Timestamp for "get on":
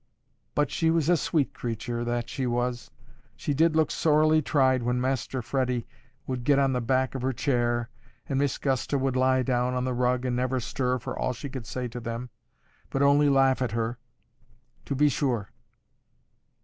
6.43-6.73